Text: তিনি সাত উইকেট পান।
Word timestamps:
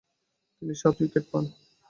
তিনি 0.55 0.73
সাত 0.81 0.95
উইকেট 1.01 1.25
পান। 1.31 1.45